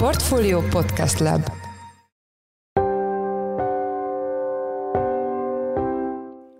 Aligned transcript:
Portfolio 0.00 0.60
Podcast 0.60 1.18
Lab 1.18 1.50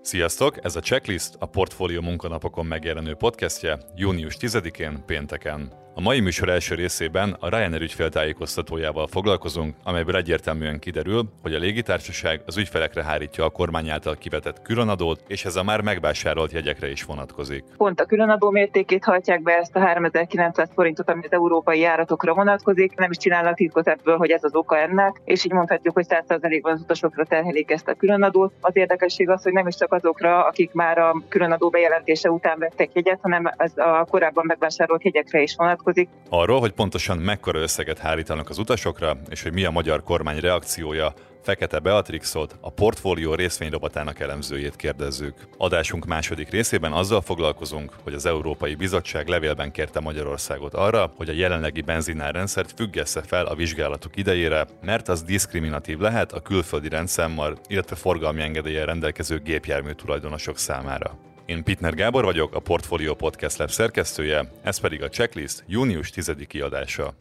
Sziasztok! 0.03 0.65
Ez 0.65 0.77
a 0.77 0.81
Checklist 0.81 1.37
a 1.39 1.47
Portfolio 1.47 2.01
munkanapokon 2.01 2.67
megjelenő 2.67 3.15
podcastje 3.15 3.79
június 3.95 4.37
10-én 4.41 5.03
pénteken. 5.07 5.73
A 5.95 6.01
mai 6.01 6.21
műsor 6.21 6.49
első 6.49 6.75
részében 6.75 7.37
a 7.41 7.49
Ryanair 7.49 7.81
ügyféltájékoztatójával 7.81 9.07
foglalkozunk, 9.07 9.75
amelyből 9.85 10.17
egyértelműen 10.17 10.79
kiderül, 10.79 11.23
hogy 11.43 11.55
a 11.55 11.59
légitársaság 11.59 12.43
az 12.47 12.57
ügyfelekre 12.57 13.05
hárítja 13.05 13.45
a 13.45 13.49
kormány 13.49 13.89
által 13.89 14.17
kivetett 14.17 14.63
különadót, 14.63 15.21
és 15.27 15.45
ez 15.45 15.57
a 15.57 15.63
már 15.63 15.81
megvásárolt 15.81 16.53
jegyekre 16.53 16.91
is 16.91 17.05
vonatkozik. 17.05 17.65
Pont 17.77 18.01
a 18.01 18.05
különadó 18.05 18.51
mértékét 18.51 19.05
hajtják 19.05 19.43
be 19.43 19.57
ezt 19.57 19.77
a 19.77 19.81
3900 19.81 20.71
forintot, 20.75 21.11
ami 21.11 21.21
az 21.25 21.33
európai 21.33 21.79
járatokra 21.79 22.35
vonatkozik. 22.35 22.97
Nem 22.97 23.11
is 23.11 23.17
csinálnak 23.17 23.55
titkot 23.55 23.89
ebből, 23.89 24.17
hogy 24.17 24.31
ez 24.31 24.45
az 24.45 24.55
oka 24.55 24.79
ennek, 24.79 25.21
és 25.25 25.45
így 25.45 25.53
mondhatjuk, 25.53 25.95
hogy 25.95 26.07
100%-ban 26.09 26.73
az 26.73 26.81
utasokra 26.81 27.25
terhelik 27.25 27.71
ezt 27.71 27.89
a 27.89 27.95
különadót. 27.95 28.53
Az 28.61 28.77
érdekesség 28.77 29.29
az, 29.29 29.43
hogy 29.43 29.53
nem 29.53 29.67
is 29.67 29.77
csak 29.77 29.93
azokra, 29.93 30.45
akik 30.47 30.73
már 30.73 30.99
a 30.99 31.23
különadó 31.29 31.69
bejelentése 31.69 32.31
után 32.31 32.59
vettek 32.59 32.91
jegyet, 32.93 33.19
hanem 33.23 33.53
ez 33.57 33.73
a 33.77 34.07
korábban 34.11 34.45
megvásárolt 34.47 35.05
jegyekre 35.05 35.41
is 35.41 35.55
vonatkozik 35.57 35.80
vonatkozik. 35.81 36.09
Arról, 36.29 36.61
hogy 36.61 36.73
pontosan 36.73 37.19
mekkora 37.19 37.59
összeget 37.59 37.99
hárítanak 37.99 38.49
az 38.49 38.59
utasokra, 38.59 39.17
és 39.29 39.43
hogy 39.43 39.53
mi 39.53 39.65
a 39.65 39.71
magyar 39.71 40.03
kormány 40.03 40.41
reakciója, 40.41 41.13
Fekete 41.43 41.79
Beatrixot, 41.79 42.57
a 42.61 42.71
portfólió 42.71 43.35
részvényrobotának 43.35 44.21
elemzőjét 44.21 44.77
kérdezzük. 44.77 45.35
Adásunk 45.57 46.07
második 46.07 46.51
részében 46.51 46.93
azzal 46.93 47.21
foglalkozunk, 47.21 47.93
hogy 48.03 48.15
az 48.15 48.27
Európai 48.27 48.75
Bizottság 48.75 49.29
levélben 49.29 49.71
kérte 49.73 50.01
Magyarországot 50.01 50.75
arra, 50.75 51.13
hogy 51.17 51.29
a 51.29 51.33
jelenlegi 51.33 51.81
benzinárrendszert 51.81 52.73
függesse 52.77 53.23
fel 53.23 53.47
a 53.47 53.55
vizsgálatok 53.55 54.17
idejére, 54.17 54.67
mert 54.83 55.09
az 55.09 55.23
diszkriminatív 55.23 55.99
lehet 55.99 56.33
a 56.33 56.41
külföldi 56.41 56.89
rendszámmal, 56.89 57.59
illetve 57.69 57.97
forgalmi 57.97 58.43
engedéllyel 58.43 58.87
rendelkező 58.87 59.39
gépjármű 59.39 59.93
tulajdonosok 59.93 60.59
számára. 60.59 61.19
Én 61.51 61.63
Pitner 61.65 61.95
Gábor 61.95 62.25
vagyok, 62.25 62.55
a 62.55 62.61
Portfolio 62.61 63.15
Podcast 63.15 63.59
Lab 63.59 63.71
szerkesztője, 63.71 64.53
ez 64.63 64.81
pedig 64.81 65.03
a 65.03 65.09
Checklist 65.09 65.65
június 65.67 66.11
10 66.11 66.35
kiadása. 66.47 67.15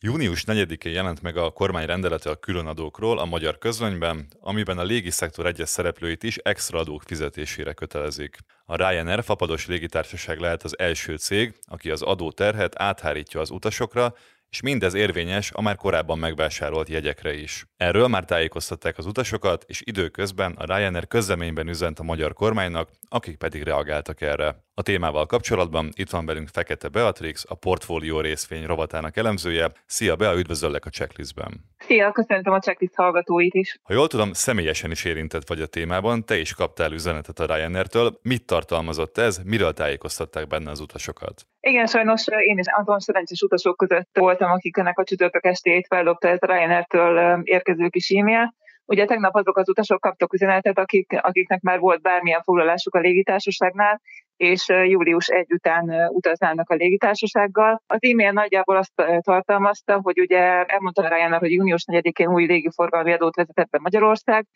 Június 0.00 0.44
4-én 0.46 0.92
jelent 0.92 1.22
meg 1.22 1.36
a 1.36 1.50
kormány 1.50 1.86
rendelete 1.86 2.30
a 2.30 2.36
különadókról 2.36 3.18
a 3.18 3.24
magyar 3.24 3.58
közönyben, 3.58 4.28
amiben 4.40 4.78
a 4.78 4.82
légiszektor 4.82 5.46
egyes 5.46 5.68
szereplőit 5.68 6.22
is 6.22 6.36
extra 6.36 6.78
adók 6.78 7.02
fizetésére 7.02 7.72
kötelezik. 7.72 8.36
A 8.64 8.76
Ryanair 8.76 9.22
fapados 9.24 9.66
légitársaság 9.66 10.38
lehet 10.38 10.62
az 10.62 10.78
első 10.78 11.16
cég, 11.16 11.54
aki 11.66 11.90
az 11.90 12.02
adó 12.02 12.30
terhet 12.30 12.80
áthárítja 12.80 13.40
az 13.40 13.50
utasokra, 13.50 14.14
és 14.52 14.60
mindez 14.60 14.94
érvényes 14.94 15.50
a 15.50 15.62
már 15.62 15.76
korábban 15.76 16.18
megvásárolt 16.18 16.88
jegyekre 16.88 17.34
is. 17.34 17.66
Erről 17.76 18.08
már 18.08 18.24
tájékoztatták 18.24 18.98
az 18.98 19.06
utasokat, 19.06 19.64
és 19.66 19.82
időközben 19.84 20.52
a 20.52 20.76
Ryanair 20.76 21.06
közleményben 21.06 21.68
üzent 21.68 21.98
a 21.98 22.02
magyar 22.02 22.32
kormánynak, 22.32 22.90
akik 23.08 23.36
pedig 23.36 23.62
reagáltak 23.62 24.20
erre. 24.20 24.64
A 24.74 24.82
témával 24.82 25.26
kapcsolatban 25.26 25.88
itt 25.94 26.10
van 26.10 26.26
velünk 26.26 26.48
Fekete 26.48 26.88
Beatrix, 26.88 27.44
a 27.48 27.54
portfólió 27.54 28.20
részvény 28.20 28.66
rovatának 28.66 29.16
elemzője. 29.16 29.72
Szia 29.86 30.16
Bea, 30.16 30.34
üdvözöllek 30.38 30.84
a 30.84 30.90
checklistben. 30.90 31.64
Szia, 31.78 32.12
köszöntöm 32.12 32.52
a 32.52 32.58
checklist 32.58 32.94
hallgatóit 32.94 33.54
is. 33.54 33.78
Ha 33.82 33.94
jól 33.94 34.06
tudom, 34.08 34.32
személyesen 34.32 34.90
is 34.90 35.04
érintett 35.04 35.48
vagy 35.48 35.60
a 35.60 35.66
témában, 35.66 36.24
te 36.24 36.38
is 36.38 36.54
kaptál 36.54 36.92
üzenetet 36.92 37.38
a 37.38 37.54
Ryanair-től. 37.54 38.18
Mit 38.22 38.46
tartalmazott 38.46 39.18
ez, 39.18 39.38
miről 39.44 39.72
tájékoztatták 39.72 40.46
benne 40.46 40.70
az 40.70 40.80
utasokat? 40.80 41.46
Igen, 41.60 41.86
sajnos 41.86 42.24
én 42.46 42.58
is 42.58 42.66
azon 42.80 42.98
szerencsés 42.98 43.40
utasok 43.40 43.76
között 43.76 44.08
voltam, 44.12 44.50
akik 44.50 44.76
ennek 44.76 44.98
a 44.98 45.04
csütörtök 45.04 45.44
estét 45.44 45.86
feldobta 45.86 46.28
ez 46.28 46.38
a 46.40 46.46
Ryanair-től 46.46 47.40
érkező 47.42 47.88
kis 47.88 48.10
e-mail. 48.10 48.54
Ugye 48.84 49.04
tegnap 49.04 49.34
azok 49.34 49.56
az 49.56 49.68
utasok 49.68 50.00
kaptak 50.00 50.32
üzenetet, 50.32 50.78
akik, 50.78 51.12
akiknek 51.20 51.60
már 51.60 51.78
volt 51.78 52.02
bármilyen 52.02 52.42
foglalásuk 52.42 52.94
a 52.94 52.98
légitársaságnál, 52.98 54.00
és 54.42 54.68
július 54.68 55.28
1 55.28 55.52
után 55.52 56.08
utaznának 56.08 56.70
a 56.70 56.74
légitársasággal. 56.74 57.82
Az 57.86 57.98
e-mail 58.00 58.32
nagyjából 58.32 58.76
azt 58.76 58.92
tartalmazta, 59.20 60.00
hogy 60.02 60.20
ugye 60.20 60.64
elmondta 60.64 61.08
Ryanair, 61.08 61.40
hogy 61.40 61.52
június 61.52 61.84
4-én 61.92 62.28
új 62.28 62.46
légiforgalmi 62.46 63.12
adót 63.12 63.36
vezetett 63.36 63.70
be 63.70 63.78
Magyarország, 63.82 64.46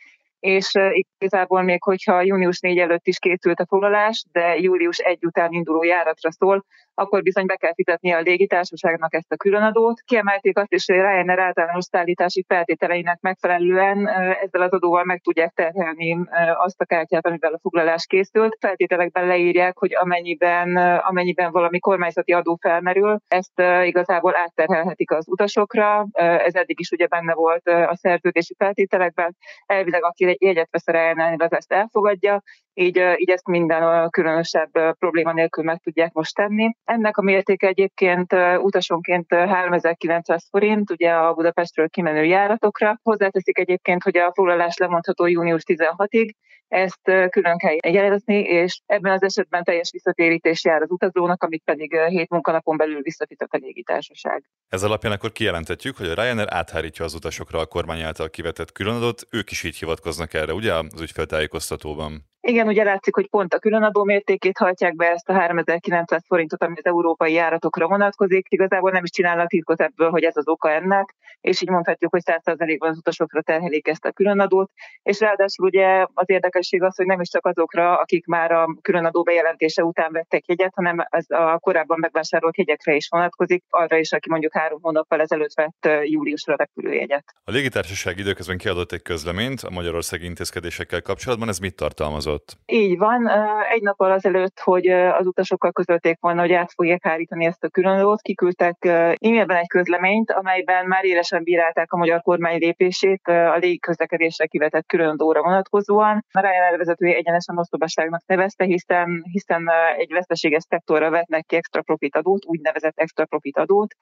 és 0.41 0.73
igazából 1.19 1.63
még 1.63 1.83
hogyha 1.83 2.23
június 2.23 2.61
4 2.61 2.79
előtt 2.79 3.07
is 3.07 3.19
készült 3.19 3.61
a 3.61 3.67
foglalás, 3.67 4.25
de 4.33 4.57
július 4.57 4.99
1 4.99 5.25
után 5.25 5.53
induló 5.53 5.83
járatra 5.83 6.33
szól, 6.33 6.65
akkor 6.99 7.23
bizony 7.23 7.47
be 7.47 7.57
kell 7.57 7.75
fizetni 7.75 8.13
a 8.13 8.21
légitársaságnak 8.21 9.15
ezt 9.15 9.33
a 9.33 9.37
különadót. 9.37 10.01
Kiemelték 10.01 10.59
azt 10.59 10.73
is, 10.73 10.87
hogy 10.87 10.97
Ryanair 10.97 11.39
általános 11.39 11.85
szállítási 11.85 12.45
feltételeinek 12.49 13.21
megfelelően 13.21 14.09
ezzel 14.09 14.63
az 14.63 14.73
adóval 14.73 15.05
meg 15.05 15.21
tudják 15.21 15.53
terhelni 15.55 16.19
azt 16.55 16.81
a 16.81 16.85
kártyát, 16.85 17.27
amivel 17.27 17.53
a 17.53 17.59
foglalás 17.59 18.07
készült. 18.07 18.57
Feltételekben 18.61 19.27
leírják, 19.27 19.79
hogy 19.79 19.95
amennyiben, 19.95 20.77
amennyiben 20.97 21.53
valami 21.53 21.79
kormányzati 21.79 22.33
adó 22.33 22.59
felmerül, 22.61 23.19
ezt 23.29 23.61
igazából 23.85 24.37
átterhelhetik 24.37 25.11
az 25.11 25.29
utasokra. 25.29 26.07
Ez 26.13 26.55
eddig 26.55 26.81
is 26.81 26.91
ugye 26.91 27.07
benne 27.07 27.35
volt 27.35 27.67
a 27.69 27.97
szerződési 27.97 28.55
feltételekben. 28.59 29.37
Elvileg 29.67 30.05
aki 30.05 30.25
jegyet 30.39 30.69
vesz 30.71 30.87
a 30.87 30.93
Ryanair, 30.93 31.43
az 31.43 31.53
ezt 31.53 31.73
elfogadja, 31.73 32.43
így, 32.75 32.97
így 33.17 33.31
ezt 33.31 33.47
minden 33.47 34.11
különösebb 34.11 34.71
probléma 34.99 35.33
nélkül 35.33 35.65
meg 35.65 35.79
tudják 35.79 36.13
most 36.13 36.35
tenni. 36.35 36.77
Ennek 36.85 37.17
a 37.17 37.23
mértéke 37.23 37.67
egyébként 37.67 38.33
utasonként 38.59 39.35
3900 39.35 40.49
forint, 40.51 40.91
ugye 40.91 41.13
a 41.13 41.35
Budapestről 41.35 41.89
kimenő 41.89 42.25
járatokra. 42.25 42.99
Hozzáteszik 43.03 43.59
egyébként, 43.59 44.03
hogy 44.03 44.17
a 44.17 44.33
foglalás 44.35 44.77
lemondható 44.77 45.27
június 45.27 45.63
16-ig, 45.67 46.31
ezt 46.69 47.01
külön 47.31 47.59
kell 47.59 47.93
jelezni, 47.93 48.41
és 48.41 48.81
ebben 48.87 49.13
az 49.13 49.23
esetben 49.23 49.65
teljes 49.65 49.91
visszatérítés 49.93 50.65
jár 50.65 50.83
az 50.83 50.91
utazónak, 50.91 51.43
amit 51.43 51.63
pedig 51.65 51.97
7 52.09 52.31
munkanapon 52.31 52.77
belül 52.77 53.01
visszafizet 53.01 53.53
a 53.53 53.57
légitársaság. 53.57 54.45
Ez 54.69 54.83
alapján 54.83 55.13
akkor 55.13 55.33
kijelenthetjük, 55.33 55.97
hogy 55.97 56.09
a 56.09 56.15
Ryanair 56.15 56.49
áthárítja 56.51 57.05
az 57.05 57.15
utasokra 57.15 57.59
a 57.59 57.67
kormány 57.67 58.01
által 58.01 58.31
kivetett 58.31 58.73
különadót, 58.73 59.27
ők 59.31 59.51
is 59.51 59.63
így 59.63 59.77
hivatkoznak 59.77 60.35
erre, 60.35 60.53
ugye 60.53 60.75
az 60.75 61.01
ügyfeltájékoztatóban? 61.01 62.25
Igen, 62.49 62.67
ugye 62.67 62.85
látszik, 62.85 63.15
hogy 63.15 63.29
pont 63.29 63.55
a 63.55 63.59
különadó 63.59 64.05
mértékét 64.05 64.59
hajtják 64.59 64.97
be 64.97 65.11
ezt 65.11 65.29
a 65.29 65.33
3900 65.33 66.25
forintot, 66.27 66.63
ami 66.63 66.75
az 66.77 66.85
európai 66.85 67.33
járatokra 67.33 67.87
vonatkozik. 67.89 68.47
Igazából 68.49 68.91
nem 68.91 69.03
is 69.03 69.11
csinálnak 69.11 69.49
titkot 69.49 69.81
ebből, 69.81 70.11
hogy 70.11 70.23
ez 70.23 70.37
az 70.37 70.49
oka 70.49 70.71
ennek, 70.71 71.15
és 71.41 71.63
így 71.63 71.69
mondhatjuk, 71.69 72.11
hogy 72.11 72.23
100%-ban 72.25 72.91
az 72.91 72.97
utasokra 72.97 73.43
terhelik 73.43 73.89
ezt 73.89 74.05
a 74.05 74.13
különadót. 74.13 74.71
És 75.03 75.21
ráadásul 75.21 75.67
ugye 75.67 76.07
az 76.15 76.31
érdekesség 76.31 76.83
az, 76.83 76.97
hogy 76.97 77.07
nem 77.07 77.21
is 77.21 77.29
csak 77.29 77.47
azokra, 77.47 77.99
akik 77.99 78.27
már 78.27 78.53
a 78.53 78.67
különadó 78.83 79.23
bejelentése 79.23 79.85
után 79.85 80.13
vettek 80.13 80.47
jegyet, 80.47 80.73
hanem 80.75 80.97
ez 81.09 81.25
a 81.29 81.59
korábban 81.59 81.99
megvásárolt 81.99 82.57
jegyekre 82.57 82.95
is 82.95 83.09
vonatkozik, 83.11 83.65
arra 83.69 83.97
is, 83.97 84.13
aki 84.13 84.31
mondjuk 84.31 84.53
három 84.53 84.79
hónappal 84.83 85.21
ezelőtt 85.21 85.55
vett 85.55 85.89
júliusra 86.05 86.57
repülőjegyet. 86.57 87.25
A 87.45 87.51
légitársaság 87.51 88.19
időközben 88.19 88.59
kiadott 88.59 88.93
egy 88.93 89.03
közleményt 89.03 89.61
a 89.61 89.71
Magyarországi 89.71 90.25
intézkedésekkel 90.25 91.03
kapcsolatban, 91.03 91.49
ez 91.49 91.59
mit 91.59 91.77
tartalmazott? 91.77 92.36
Adott? 92.37 92.57
Így 92.67 92.99
van. 92.99 93.29
Egy 93.71 93.83
nappal 93.83 94.11
azelőtt, 94.11 94.61
hogy 94.61 94.87
az 94.89 95.27
utasokkal 95.27 95.73
közölték 95.73 96.17
volna, 96.21 96.41
hogy 96.41 96.53
át 96.53 96.73
fogják 96.73 97.05
hárítani 97.05 97.45
ezt 97.45 97.65
a 97.65 97.69
különadót, 97.69 98.21
kiküldtek 98.21 98.85
e-mailben 98.85 99.57
egy 99.57 99.69
közleményt, 99.69 100.31
amelyben 100.31 100.87
már 100.87 101.05
élesen 101.05 101.43
bírálták 101.43 101.93
a 101.93 101.97
magyar 101.97 102.21
kormány 102.21 102.59
lépését 102.59 103.27
a 103.27 103.57
légiközlekedésre 103.57 104.47
kivetett 104.47 104.87
különadóra 104.87 105.43
vonatkozóan. 105.43 106.25
A 106.33 106.41
Ryanair 106.41 106.79
vezetője 106.79 107.15
egyenesen 107.15 107.59
osztobaságnak 107.59 108.23
nevezte, 108.27 108.65
hiszen, 108.65 109.25
hiszen 109.31 109.71
egy 109.97 110.13
veszteséges 110.13 110.63
szektorra 110.63 111.11
vetnek 111.11 111.45
ki 111.47 111.57
extra 111.57 111.83
profit 111.83 112.17
adót, 112.17 112.45
úgynevezett 112.47 112.99
extra 112.99 113.25
profit 113.25 113.59
adót, 113.59 113.95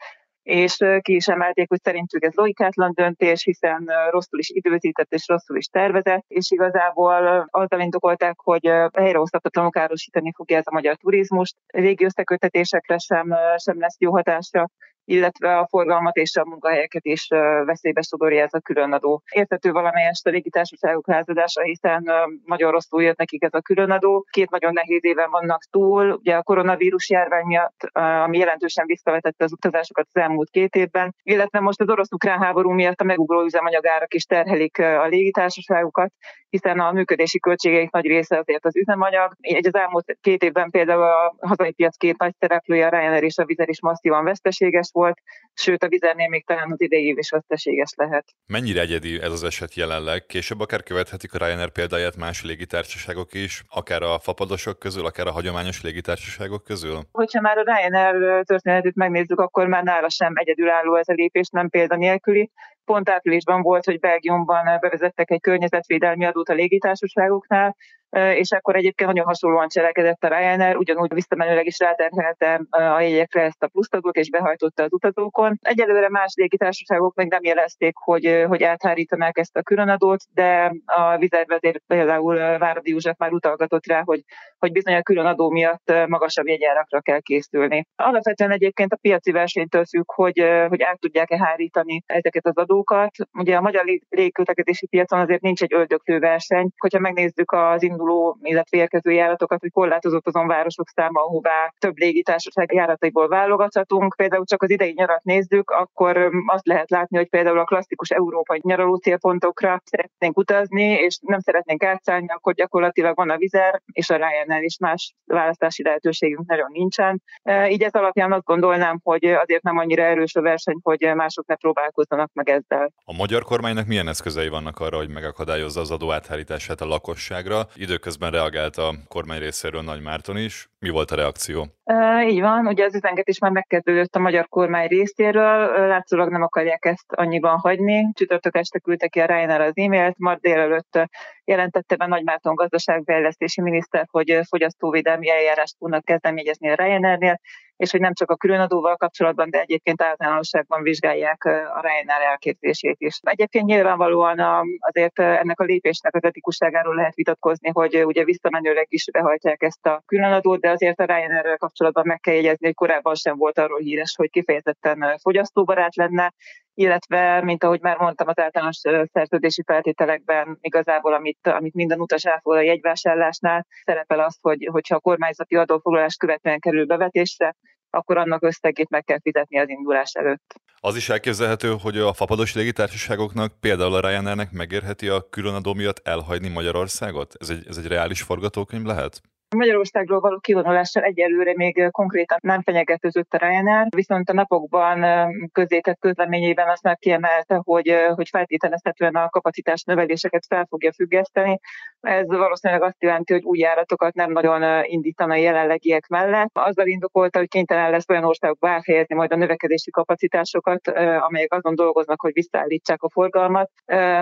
és 0.44 0.76
ki 1.00 1.14
is 1.14 1.29
emelték, 1.29 1.69
hogy 1.69 1.81
szerintük 1.82 2.25
ez 2.25 2.35
logikátlan 2.35 2.93
döntés, 2.94 3.44
hiszen 3.44 3.91
rosszul 4.11 4.38
is 4.38 4.50
időzített 4.50 5.12
és 5.12 5.29
rosszul 5.29 5.56
is 5.56 5.67
tervezett, 5.67 6.25
és 6.29 6.50
igazából 6.50 7.46
azzal 7.50 7.81
indokolták, 7.81 8.35
hogy 8.38 8.67
helyreosztatotlanul 8.99 9.70
károsítani 9.70 10.32
fogja 10.37 10.56
ez 10.56 10.67
a 10.67 10.73
magyar 10.73 10.96
turizmust. 10.96 11.56
Régi 11.67 12.05
összekötetésekre 12.05 12.99
sem, 12.99 13.35
sem 13.56 13.81
lesz 13.81 14.00
jó 14.00 14.12
hatásra, 14.12 14.69
illetve 15.05 15.59
a 15.59 15.67
forgalmat 15.67 16.17
és 16.17 16.37
a 16.37 16.45
munkahelyeket 16.45 17.05
is 17.05 17.29
veszélybe 17.65 18.01
sodorja 18.03 18.43
ez 18.43 18.53
a 18.55 18.61
különadó. 18.61 19.23
Értető 19.33 19.73
valamelyest 19.73 20.27
a 20.27 20.31
légitársaságok 20.31 21.06
lázadása, 21.06 21.62
hiszen 21.62 22.11
nagyon 22.45 22.71
rosszul 22.71 23.03
jött 23.03 23.19
nekik 23.19 23.43
ez 23.43 23.55
a 23.55 23.61
különadó. 23.61 24.27
Két 24.31 24.51
nagyon 24.51 24.73
nehéz 24.73 25.05
éven 25.05 25.31
vannak 25.31 25.62
túl, 25.71 26.11
ugye 26.11 26.37
a 26.37 26.43
koronavírus 26.43 27.11
járvány 27.11 27.45
miatt, 27.45 27.91
ami 28.25 28.39
jelentősen 28.39 28.87
visszavetette 28.87 29.45
az 29.45 29.53
utazásokat 29.53 30.06
az 30.12 30.21
elmúlt 30.21 30.51
két 30.51 30.75
évben, 30.75 31.15
illetve 31.23 31.61
most 31.61 31.81
az 31.81 31.89
orosz-ukrán 31.89 32.43
háború 32.43 32.71
miatt 32.71 33.00
a 33.00 33.05
megugró 33.05 33.43
üzemanyagárak 33.43 34.15
is 34.15 34.25
terhelik 34.25 34.79
a 34.79 35.07
légitársaságokat, 35.07 36.12
hiszen 36.49 36.81
a 36.81 36.93
működési 36.93 37.39
költségeik 37.39 37.91
nagy 37.91 38.07
része 38.07 38.39
azért 38.39 38.65
az 38.65 38.77
üzemanyag. 38.77 39.33
Egy 39.41 39.67
az 39.67 39.75
elmúlt 39.75 40.17
két 40.21 40.43
évben 40.43 40.71
például 40.71 41.03
a 41.03 41.35
hazai 41.41 41.73
piac 41.73 41.97
két 41.97 42.19
nagy 42.19 42.33
szereplője, 42.39 42.87
a 42.87 42.89
Ryanair 42.89 43.23
és 43.23 43.39
a 43.39 43.45
Vizer 43.45 43.69
is 43.69 43.81
masszívan 43.81 44.25
veszteséges 44.25 44.91
volt, 44.94 45.19
sőt 45.55 45.82
a 45.82 45.88
Vizernél 45.88 46.29
még 46.29 46.46
talán 46.46 46.73
az 46.73 46.81
idei 46.81 47.06
év 47.06 47.19
is 47.19 47.31
veszteséges 47.31 47.93
lehet. 47.96 48.25
Mennyire 48.46 48.81
egyedi 48.81 49.20
ez 49.23 49.32
az 49.32 49.44
eset 49.44 49.75
jelenleg? 49.75 50.26
Később 50.26 50.61
akár 50.61 50.82
követhetik 50.82 51.35
a 51.35 51.38
Ryanair 51.38 51.70
példáját 51.70 52.17
más 52.17 52.44
légitársaságok 52.44 53.35
is, 53.35 53.62
akár 53.69 54.02
a 54.02 54.19
fapadosok 54.19 54.79
közül, 54.79 55.06
akár 55.06 55.26
a 55.26 55.32
hagyományos 55.32 55.82
légitársaságok 55.82 56.64
közül? 56.64 57.00
Hogyha 57.12 57.41
már 57.41 57.58
a 57.58 57.62
Ryanair 57.62 58.44
történetét 58.44 58.94
megnézzük, 58.94 59.41
akkor 59.41 59.67
már 59.67 59.82
nála 59.82 60.08
sem 60.08 60.32
egyedülálló 60.35 60.94
ez 60.94 61.08
a 61.08 61.12
lépés, 61.12 61.49
nem 61.49 61.69
példanélküli. 61.69 62.50
Pont 62.85 63.08
áprilisban 63.08 63.62
volt, 63.62 63.85
hogy 63.85 63.99
Belgiumban 63.99 64.79
bevezettek 64.81 65.31
egy 65.31 65.40
környezetvédelmi 65.40 66.25
adót 66.25 66.49
a 66.49 66.55
légitársaságoknál, 66.55 67.76
és 68.14 68.50
akkor 68.50 68.76
egyébként 68.76 69.11
nagyon 69.11 69.26
hasonlóan 69.26 69.69
cselekedett 69.69 70.25
a 70.25 70.28
Ryanair, 70.28 70.76
ugyanúgy 70.76 71.14
visszamenőleg 71.14 71.66
is 71.66 71.78
ráterhelte 71.78 72.61
a 72.70 73.00
jegyekre 73.00 73.43
ezt 73.43 73.62
a 73.62 73.69
plusztadót, 73.69 74.16
és 74.16 74.31
behajtotta 74.31 74.82
az 74.82 74.93
utazókon. 74.93 75.58
Egyelőre 75.62 76.08
más 76.08 76.34
légitársaságok 76.37 77.14
még 77.14 77.31
nem 77.31 77.44
jelezték, 77.44 77.96
hogy, 77.96 78.44
hogy 78.49 78.62
áthárítanák 78.62 79.38
ezt 79.38 79.56
a 79.56 79.62
különadót, 79.62 80.20
de 80.34 80.72
a 80.84 81.16
vizervezér 81.16 81.81
például 81.87 82.58
Váradi 82.58 82.90
József 82.90 83.19
már 83.19 83.32
utalgatott 83.32 83.87
rá, 83.87 84.02
hogy, 84.05 84.20
hogy 84.58 84.72
bizony 84.72 84.94
a 84.94 85.02
különadó 85.02 85.50
miatt 85.50 85.93
magasabb 86.06 86.46
jegyárakra 86.46 87.00
kell 87.00 87.20
készülni. 87.20 87.87
Alapvetően 87.96 88.50
egyébként 88.50 88.93
a 88.93 88.99
piaci 89.00 89.31
versenytől 89.32 89.84
függ, 89.84 90.12
hogy, 90.12 90.44
hogy 90.69 90.82
át 90.82 91.00
tudják-e 91.00 91.38
hárítani 91.38 92.02
ezeket 92.06 92.46
az 92.46 92.56
adókat. 92.56 93.11
Ugye 93.32 93.56
a 93.56 93.61
magyar 93.61 93.84
légközlekedési 94.08 94.87
piacon 94.87 95.20
azért 95.20 95.40
nincs 95.40 95.62
egy 95.62 95.75
öldöklő 95.75 96.19
verseny. 96.19 96.70
Hogyha 96.78 96.99
megnézzük 96.99 97.52
az 97.52 97.82
induló 97.82 98.04
induló, 98.05 98.39
illetve 98.43 98.77
érkező 98.77 99.12
járatokat, 99.12 99.61
hogy 99.61 99.71
korlátozott 99.71 100.27
azon 100.27 100.47
városok 100.47 100.89
száma, 100.89 101.21
ahová 101.21 101.73
több 101.79 101.97
légitársaság 101.97 102.73
járataiból 102.73 103.29
válogathatunk. 103.29 104.15
Például 104.17 104.45
csak 104.45 104.62
az 104.62 104.71
idei 104.71 104.93
nyarat 104.97 105.23
nézzük, 105.23 105.71
akkor 105.71 106.31
azt 106.47 106.67
lehet 106.67 106.91
látni, 106.91 107.17
hogy 107.17 107.29
például 107.29 107.59
a 107.59 107.65
klasszikus 107.65 108.11
európai 108.11 108.61
nyaraló 108.62 108.97
célpontokra 108.97 109.81
szeretnénk 109.85 110.39
utazni, 110.39 110.85
és 110.85 111.19
nem 111.21 111.41
szeretnénk 111.41 111.85
átszállni, 111.85 112.27
akkor 112.29 112.55
gyakorlatilag 112.55 113.17
van 113.17 113.31
a 113.31 113.37
vizer, 113.37 113.83
és 113.93 114.11
a 114.11 114.17
Ryanair 114.17 114.62
is 114.62 114.79
más 114.79 115.15
választási 115.25 115.83
lehetőségünk 115.83 116.47
nagyon 116.47 116.71
nincsen. 116.73 117.23
Így 117.69 117.83
ez 117.83 117.93
alapján 117.93 118.33
azt 118.33 118.45
gondolnám, 118.45 119.00
hogy 119.03 119.25
azért 119.25 119.62
nem 119.62 119.79
annyira 119.79 120.03
erős 120.03 120.35
a 120.35 120.41
verseny, 120.41 120.79
hogy 120.83 121.11
mások 121.15 121.47
ne 121.47 121.55
próbálkozzanak 121.55 122.31
meg 122.33 122.49
ezzel. 122.49 122.93
A 123.05 123.12
magyar 123.12 123.43
kormánynak 123.43 123.87
milyen 123.87 124.09
eszközei 124.09 124.49
vannak 124.49 124.81
arra, 124.81 124.97
hogy 124.97 125.09
megakadályozza 125.09 125.81
az 125.81 125.91
adó 125.91 126.12
áthárítását 126.12 126.81
a 126.81 126.87
lakosságra? 126.87 127.67
Időközben 127.85 128.31
reagált 128.31 128.77
a 128.77 128.95
kormány 129.09 129.39
részéről 129.39 129.83
Nagy 129.83 130.03
Márton 130.03 130.37
is. 130.37 130.69
Mi 130.79 130.89
volt 130.89 131.11
a 131.11 131.17
reakció? 131.17 131.67
Uh, 131.85 132.31
így 132.31 132.41
van, 132.41 132.67
ugye 132.67 132.85
az 132.85 132.95
üzengetés 132.95 133.39
már 133.39 133.51
megkezdődött 133.51 134.17
a 134.17 134.19
magyar 134.19 134.49
kormány 134.49 134.87
részéről, 134.87 135.87
látszólag 135.89 136.31
nem 136.31 136.43
akarják 136.43 136.85
ezt 136.85 137.13
annyiban 137.13 137.59
hagyni. 137.59 138.13
Csütörtök 138.13 138.57
este 138.57 138.79
küldte 138.79 139.09
ki 139.09 139.21
a 139.21 139.27
Ryanair 139.27 139.61
az 139.61 139.73
e-mailt, 139.75 140.19
majd 140.19 140.39
délelőtt 140.39 140.99
jelentette 141.45 141.97
be 141.97 142.07
Nagy 142.07 142.25
Márton 142.25 142.55
gazdaságfejlesztési 142.55 143.61
miniszter, 143.61 144.07
hogy 144.11 144.41
fogyasztóvédelmi 144.49 145.31
eljárást 145.31 145.77
fognak 145.79 146.05
kezdeményezni 146.05 146.69
a 146.69 146.75
Ryanairnél, 146.75 147.41
és 147.76 147.91
hogy 147.91 148.00
nem 148.00 148.15
csak 148.15 148.31
a 148.31 148.37
különadóval 148.37 148.97
kapcsolatban, 148.97 149.50
de 149.50 149.61
egyébként 149.61 150.03
általánosságban 150.03 150.82
vizsgálják 150.82 151.44
a 151.44 151.81
Ryanair 151.81 152.23
elképzését 152.31 152.97
is. 152.99 153.19
Egyébként 153.23 153.67
nyilvánvalóan 153.67 154.38
azért 154.79 155.19
ennek 155.19 155.61
a 155.61 155.65
lépésnek 155.65 156.15
az 156.15 156.25
etikusságáról 156.25 156.94
lehet 156.94 157.15
vitatkozni, 157.15 157.71
hogy 157.73 158.05
ugye 158.05 158.25
visszamenőleg 158.25 158.87
is 158.88 159.11
behajtják 159.11 159.62
ezt 159.62 159.87
a 159.87 160.03
különadót, 160.06 160.61
de 160.61 160.71
azért 160.71 161.00
a 161.00 161.05
Ryanair 161.05 161.56
kapcsolatban 161.59 162.06
meg 162.06 162.21
kell 162.21 162.35
jegyezni, 162.35 162.67
hogy 162.67 162.75
korábban 162.75 163.15
sem 163.15 163.37
volt 163.37 163.59
arról 163.59 163.79
híres, 163.79 164.15
hogy 164.17 164.31
kifejezetten 164.31 165.19
fogyasztóbarát 165.23 165.97
lenne, 165.97 166.32
illetve, 166.75 167.43
mint 167.43 167.65
ahogy 167.65 167.81
már 167.81 167.97
mondtam, 167.97 168.29
az 168.29 168.38
általános 168.38 168.76
szerződési 169.12 169.62
feltételekben 169.67 170.59
igazából, 170.61 171.15
amit, 171.15 171.47
amit 171.47 171.75
minden 171.75 172.00
utas 172.00 172.25
elfogad 172.25 172.59
a 172.59 172.62
jegyvásárlásnál, 172.62 173.67
szerepel 173.85 174.21
az, 174.21 174.38
hogy 174.41 174.69
hogyha 174.73 174.94
a 174.94 175.00
kormányzati 175.00 175.56
adófoglalás 175.56 176.17
követően 176.17 176.61
kerül 176.61 176.87
bevetésre, 176.87 177.55
akkor 177.91 178.17
annak 178.17 178.43
összegét 178.43 178.88
meg 178.91 179.05
kell 179.05 179.21
fizetni 179.21 179.59
az 179.59 179.69
indulás 179.69 180.12
előtt. 180.12 180.55
Az 180.81 180.97
is 180.97 181.09
elképzelhető, 181.09 181.76
hogy 181.82 181.99
a 181.99 182.12
fapados 182.12 182.55
légitársaságoknak, 182.55 183.61
például 183.61 183.94
a 183.94 184.09
Ryanairnek 184.09 184.50
megérheti 184.50 185.09
a 185.09 185.29
különadó 185.29 185.75
miatt 185.75 186.00
elhagyni 186.09 186.49
Magyarországot? 186.49 187.35
Ez 187.38 187.50
egy, 187.50 187.65
ez 187.69 187.76
egy 187.76 187.87
reális 187.87 188.23
forgatókönyv 188.23 188.85
lehet? 188.85 189.21
Magyarországról 189.55 190.21
való 190.21 190.39
kivonulással 190.39 191.03
egyelőre 191.03 191.53
még 191.56 191.89
konkrétan 191.91 192.39
nem 192.43 192.62
fenyegetőzött 192.62 193.33
a 193.35 193.37
Ryanair, 193.37 193.87
viszont 193.95 194.29
a 194.31 194.33
napokban 194.33 195.05
közzétett 195.53 195.99
közleményében 195.99 196.69
azt 196.69 196.83
már 196.83 196.97
kiemelte, 196.97 197.61
hogy, 197.65 197.95
hogy 198.15 198.29
feltételezhetően 198.29 199.15
a 199.15 199.29
kapacitás 199.29 199.83
növeléseket 199.83 200.45
fel 200.49 200.67
fogja 200.69 200.93
függeszteni. 200.93 201.61
Ez 202.05 202.27
valószínűleg 202.27 202.83
azt 202.83 203.03
jelenti, 203.03 203.33
hogy 203.33 203.45
új 203.45 203.59
járatokat 203.59 204.15
nem 204.15 204.33
nagyon 204.33 204.85
indítana 204.85 205.33
a 205.33 205.37
jelenlegiek 205.37 206.06
mellett. 206.06 206.51
Azzal 206.53 206.87
indokolta, 206.87 207.39
hogy 207.39 207.49
kénytelen 207.49 207.91
lesz 207.91 208.09
olyan 208.09 208.25
országokba 208.25 208.69
elhelyezni 208.69 209.15
majd 209.15 209.33
a 209.33 209.37
növekedési 209.37 209.91
kapacitásokat, 209.91 210.89
amelyek 211.29 211.53
azon 211.53 211.75
dolgoznak, 211.75 212.21
hogy 212.21 212.33
visszaállítsák 212.33 213.03
a 213.03 213.11
forgalmat, 213.11 213.71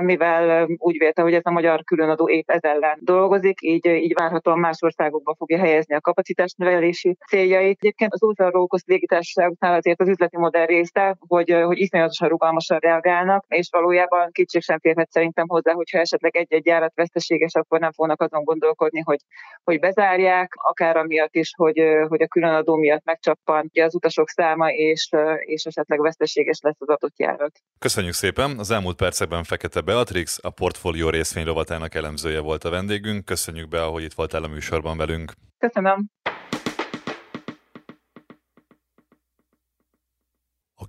mivel 0.01 0.67
úgy 0.77 0.99
vélte, 0.99 1.23
hogy 1.23 1.35
ez 1.35 1.45
a 1.45 1.51
magyar 1.51 1.85
különadó 1.85 2.29
épp 2.29 2.51
ez 2.51 2.63
ellen 2.63 2.99
dolgozik, 3.01 3.61
így, 3.61 3.87
így 3.87 4.15
várhatóan 4.15 4.59
más 4.59 4.77
országok 4.81 5.13
országokba 5.13 5.35
fogja 5.35 5.59
helyezni 5.59 5.95
a 5.95 6.01
kapacitás 6.01 6.53
növelési 6.57 7.17
céljait. 7.29 7.79
Egyébként 7.81 8.13
az 8.13 8.23
ultrarókosz 8.23 8.85
légitársaságoknál 8.87 9.75
azért 9.75 10.01
az 10.01 10.09
üzleti 10.09 10.37
modell 10.39 10.67
része, 10.67 11.17
hogy, 11.19 11.51
hogy 11.51 11.79
iszonyatosan 11.79 12.29
rugalmasan 12.29 12.79
reagálnak, 12.79 13.45
és 13.49 13.69
valójában 13.71 14.31
kétség 14.33 14.63
sem 14.63 14.79
férhet 14.79 15.11
szerintem 15.11 15.49
hozzá, 15.49 15.73
hogyha 15.73 15.99
esetleg 15.99 16.37
egy-egy 16.37 16.67
járat 16.67 16.95
veszteséges, 16.95 17.55
akkor 17.73 17.85
nem 17.85 17.93
fognak 17.93 18.21
azon 18.21 18.45
gondolkodni, 18.45 19.01
hogy, 19.01 19.21
hogy 19.65 19.79
bezárják, 19.79 20.53
akár 20.55 20.97
amiatt 20.97 21.35
is, 21.35 21.51
hogy, 21.57 21.83
hogy 22.09 22.23
a 22.23 22.27
különadó 22.27 22.77
miatt 22.77 23.05
megcsappan 23.05 23.71
az 23.73 23.95
utasok 23.95 24.29
száma, 24.29 24.71
és, 24.71 25.09
és 25.39 25.65
esetleg 25.65 26.01
veszteséges 26.01 26.59
lesz 26.63 26.77
az 26.79 26.89
adott 26.89 27.19
járat. 27.19 27.53
Köszönjük 27.79 28.15
szépen! 28.15 28.59
Az 28.59 28.71
elmúlt 28.71 28.97
percekben 28.97 29.45
Fekete 29.45 29.81
Beatrix, 29.81 30.39
a 30.43 30.51
portfólió 30.51 31.09
részvényrovatának 31.09 31.95
elemzője 31.95 32.41
volt 32.41 32.65
a 32.65 32.71
vendégünk. 32.71 33.25
Köszönjük 33.25 33.69
be, 33.69 33.81
hogy 33.81 34.03
itt 34.03 34.15
voltál 34.15 34.45
a 34.45 34.49
műsorban 34.49 34.97
velünk 34.97 35.11
velünk. 35.13 35.33
Köszönöm. 35.59 36.09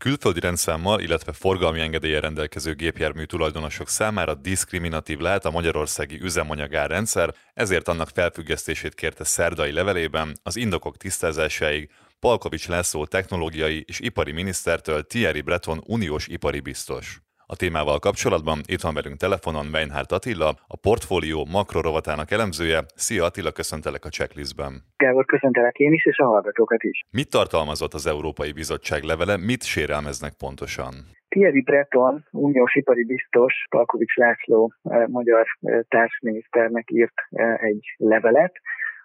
Külföldi 0.04 0.40
rendszámmal, 0.40 1.00
illetve 1.00 1.32
forgalmi 1.34 1.80
engedélye 1.80 2.20
rendelkező 2.20 2.74
gépjármű 2.74 3.24
tulajdonosok 3.24 3.90
számára 3.90 4.34
diszkriminatív 4.34 5.20
lehet 5.20 5.46
a 5.46 5.52
magyarországi 5.52 6.22
üzemanyagárrendszer, 6.22 7.34
ezért 7.54 7.88
annak 7.88 8.10
felfüggesztését 8.14 8.94
kérte 8.94 9.24
szerdai 9.24 9.72
levelében 9.72 10.38
az 10.44 10.56
indokok 10.56 10.98
tisztázásáig 10.98 11.90
Palkovics 12.20 12.68
László 12.68 13.06
technológiai 13.06 13.84
és 13.88 14.00
ipari 14.00 14.32
minisztertől 14.32 15.04
Thierry 15.04 15.42
Breton 15.42 15.84
uniós 15.86 16.28
ipari 16.28 16.60
biztos. 16.60 17.23
A 17.48 17.56
témával 17.56 18.00
kapcsolatban 18.00 18.60
itt 18.66 18.82
van 18.82 18.94
velünk 18.94 19.18
telefonon 19.18 19.68
Weinhardt 19.74 20.12
Attila, 20.12 20.50
a 20.68 20.78
portfólió 20.78 21.46
makrorovatának 21.52 22.32
elemzője. 22.32 22.80
Szia 22.96 23.24
Attila, 23.24 23.52
köszöntelek 23.52 24.06
a 24.06 24.10
checklistben. 24.10 24.74
Gábor, 24.98 25.26
köszöntelek 25.26 25.76
én 25.78 25.94
is, 25.94 26.06
és 26.06 26.18
a 26.18 26.26
hallgatókat 26.26 26.84
is. 26.84 27.02
Mit 27.12 27.30
tartalmazott 27.30 27.94
az 27.94 28.08
Európai 28.08 28.52
Bizottság 28.52 29.04
levele, 29.04 29.38
mit 29.38 29.64
sérelmeznek 29.64 30.34
pontosan? 30.38 30.94
Thierry 31.30 31.62
Breton, 31.62 32.26
uniós 32.32 32.76
ipari 32.76 33.04
biztos, 33.04 33.54
Palkovics 33.70 34.16
László 34.16 34.74
eh, 34.84 35.08
magyar 35.08 35.46
eh, 35.62 35.80
társminiszternek 35.88 36.92
írt 36.92 37.14
eh, 37.30 37.64
egy 37.64 37.96
levelet, 37.98 38.54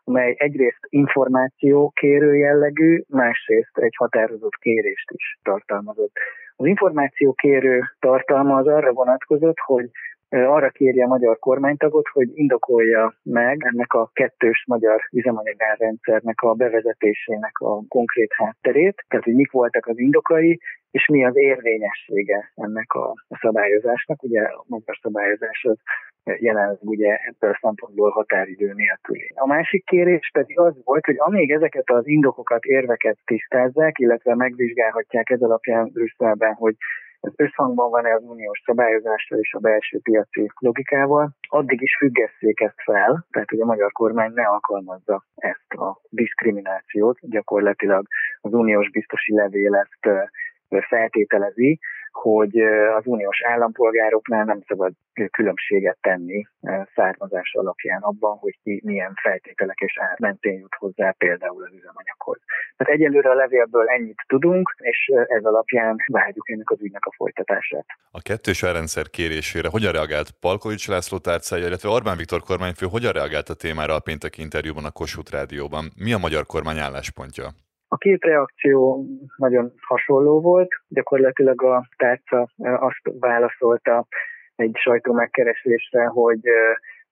amely 0.04 0.34
egyrészt 0.38 0.86
információ 0.88 1.90
kérő 1.90 2.36
jellegű, 2.36 3.02
másrészt 3.08 3.78
egy 3.78 3.94
határozott 3.96 4.54
kérést 4.60 5.10
is 5.10 5.38
tartalmazott. 5.42 6.12
Az 6.60 6.66
információ 6.66 7.32
kérő 7.32 7.82
tartalma 8.00 8.56
az 8.56 8.66
arra 8.66 8.92
vonatkozott, 8.92 9.58
hogy 9.58 9.90
arra 10.30 10.70
kérje 10.70 11.04
a 11.04 11.08
magyar 11.08 11.38
kormánytagot, 11.38 12.08
hogy 12.08 12.28
indokolja 12.34 13.14
meg 13.22 13.64
ennek 13.64 13.92
a 13.92 14.10
kettős 14.12 14.64
magyar 14.66 15.00
üzemanyagárrendszernek 15.12 16.42
a 16.42 16.54
bevezetésének 16.54 17.58
a 17.58 17.80
konkrét 17.88 18.32
hátterét, 18.32 19.04
tehát 19.08 19.24
hogy 19.24 19.34
mik 19.34 19.50
voltak 19.50 19.86
az 19.86 19.98
indokai, 19.98 20.60
és 20.90 21.06
mi 21.06 21.24
az 21.24 21.36
érvényessége 21.36 22.52
ennek 22.54 22.92
a 22.92 23.14
szabályozásnak. 23.40 24.22
Ugye 24.22 24.42
a 24.42 24.64
magyar 24.66 24.98
szabályozás 25.02 25.64
az 25.64 25.78
jelenleg 26.24 26.76
ugye 26.80 27.16
ebből 27.16 27.50
a 27.50 27.58
szempontból 27.60 28.10
határidő 28.10 28.72
nélküli. 28.74 29.32
A 29.34 29.46
másik 29.46 29.84
kérés 29.84 30.30
pedig 30.32 30.58
az 30.58 30.74
volt, 30.84 31.04
hogy 31.04 31.16
amíg 31.18 31.50
ezeket 31.50 31.90
az 31.90 32.06
indokokat, 32.06 32.64
érveket 32.64 33.18
tisztázzák, 33.24 33.98
illetve 33.98 34.34
megvizsgálhatják 34.34 35.30
ez 35.30 35.40
alapján 35.40 35.90
Brüsszelben, 35.92 36.54
hogy 36.54 36.74
ez 37.20 37.32
összhangban 37.36 37.90
van-e 37.90 38.14
az 38.14 38.22
uniós 38.22 38.62
szabályozással 38.64 39.38
és 39.38 39.54
a 39.54 39.58
belső 39.58 39.98
piaci 40.02 40.50
logikával, 40.58 41.30
addig 41.48 41.82
is 41.82 41.96
függesszék 41.96 42.60
ezt 42.60 42.82
fel, 42.84 43.26
tehát 43.30 43.50
hogy 43.50 43.60
a 43.60 43.64
magyar 43.64 43.92
kormány 43.92 44.32
ne 44.34 44.42
alkalmazza 44.42 45.24
ezt 45.34 45.72
a 45.72 46.00
diszkriminációt, 46.08 47.18
gyakorlatilag 47.20 48.06
az 48.40 48.52
uniós 48.52 48.90
biztosi 48.90 49.34
levél 49.34 49.74
ezt 49.74 50.28
feltételezi, 50.88 51.78
hogy 52.12 52.58
az 52.96 53.06
uniós 53.06 53.42
állampolgároknál 53.42 54.44
nem 54.44 54.60
szabad 54.66 54.92
különbséget 55.30 55.98
tenni 56.00 56.46
származás 56.94 57.54
alapján 57.54 58.02
abban, 58.02 58.36
hogy 58.36 58.58
ki 58.62 58.80
milyen 58.84 59.14
feltételek 59.22 59.78
és 59.78 59.98
ár 59.98 60.16
mentén 60.18 60.58
jut 60.58 60.74
hozzá 60.74 61.10
például 61.10 61.62
az 61.62 61.72
üzemanyaghoz. 61.72 62.38
Tehát 62.76 62.94
egyelőre 62.94 63.30
a 63.30 63.34
levélből 63.34 63.88
ennyit 63.88 64.22
tudunk, 64.26 64.74
és 64.78 65.10
ez 65.26 65.44
alapján 65.44 65.96
várjuk 66.06 66.50
ennek 66.50 66.70
az 66.70 66.82
ügynek 66.82 67.04
a 67.04 67.14
folytatását. 67.16 67.86
A 68.10 68.20
kettős 68.22 68.62
elrendszer 68.62 69.06
kérésére 69.10 69.68
hogyan 69.68 69.92
reagált 69.92 70.30
Palkovics 70.40 70.88
László 70.88 71.18
tárcája, 71.18 71.66
illetve 71.66 71.88
Orbán 71.88 72.16
Viktor 72.16 72.40
kormányfő 72.40 72.86
hogyan 72.90 73.12
reagált 73.12 73.48
a 73.48 73.54
témára 73.54 73.94
a 73.94 74.00
péntek 74.00 74.38
interjúban 74.38 74.84
a 74.84 74.90
Kossuth 74.90 75.32
Rádióban? 75.32 75.84
Mi 76.04 76.12
a 76.12 76.18
magyar 76.18 76.46
kormány 76.46 76.78
álláspontja? 76.78 77.46
A 77.88 77.96
két 77.96 78.24
reakció 78.24 79.04
nagyon 79.36 79.72
hasonló 79.80 80.40
volt. 80.40 80.68
Gyakorlatilag 80.88 81.62
a 81.62 81.88
tárca 81.96 82.48
azt 82.58 83.00
válaszolta 83.20 84.06
egy 84.56 84.76
sajtó 84.76 85.12
megkeresésre, 85.12 86.06
hogy 86.06 86.40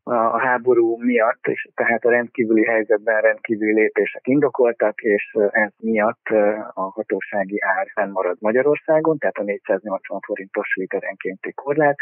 a 0.09 0.39
háború 0.39 0.97
miatt, 0.99 1.47
és 1.47 1.69
tehát 1.75 2.05
a 2.05 2.11
rendkívüli 2.11 2.65
helyzetben 2.65 3.21
rendkívüli 3.21 3.73
lépések 3.73 4.27
indokoltak, 4.27 5.01
és 5.01 5.37
ez 5.51 5.71
miatt 5.79 6.27
a 6.75 6.81
hatósági 6.81 7.61
ár 7.61 7.87
fennmarad 7.95 8.37
Magyarországon, 8.41 9.19
tehát 9.19 9.37
a 9.37 9.43
480 9.43 10.21
forintos 10.21 10.75
literenkénti 10.75 11.53
korlát, 11.53 11.97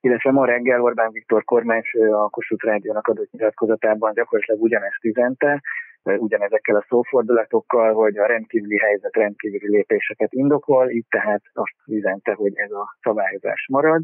illetve 0.00 0.30
ma 0.30 0.46
reggel 0.46 0.82
Orbán 0.82 1.12
Viktor 1.12 1.44
kormányfő 1.44 2.12
a 2.12 2.28
Kossuth 2.28 2.64
Rádiónak 2.64 3.06
adott 3.06 3.30
nyilatkozatában 3.30 4.12
gyakorlatilag 4.14 4.62
ugyanezt 4.62 5.04
üzente, 5.04 5.60
ugyanezekkel 6.04 6.76
a 6.76 6.86
szófordulatokkal, 6.88 7.92
hogy 7.92 8.18
a 8.18 8.26
rendkívüli 8.26 8.78
helyzet 8.78 9.16
rendkívüli 9.16 9.68
lépéseket 9.70 10.32
indokol, 10.32 10.90
itt 10.90 11.08
tehát 11.10 11.42
azt 11.52 11.74
üzente, 11.86 12.32
hogy 12.32 12.52
ez 12.54 12.70
a 12.70 12.96
szabályozás 13.02 13.66
marad, 13.70 14.02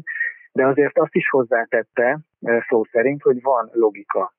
de 0.51 0.65
azért 0.65 0.97
azt 0.97 1.15
is 1.15 1.29
hozzátette 1.29 2.19
szó 2.67 2.83
szerint, 2.83 3.21
hogy 3.21 3.41
van 3.41 3.69
logika 3.73 4.33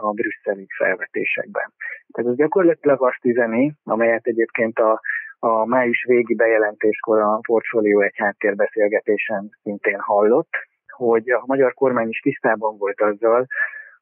a 0.00 0.10
brüsszeli 0.10 0.66
felvetésekben. 0.76 1.72
Tehát 2.12 2.30
ez 2.30 2.36
gyakorlatilag 2.36 3.02
azt 3.02 3.24
üzeni, 3.24 3.72
amelyet 3.84 4.26
egyébként 4.26 4.78
a, 4.78 5.00
a 5.38 5.66
május 5.66 6.04
végi 6.04 6.34
bejelentéskor 6.34 7.20
a 7.20 7.38
portfólió 7.46 8.00
egy 8.00 8.16
háttérbeszélgetésen 8.16 9.50
szintén 9.62 9.98
hallott, 9.98 10.50
hogy 10.88 11.30
a 11.30 11.42
magyar 11.46 11.74
kormány 11.74 12.08
is 12.08 12.20
tisztában 12.20 12.78
volt 12.78 13.00
azzal, 13.00 13.46